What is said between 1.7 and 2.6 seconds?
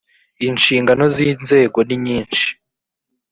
ninyishi.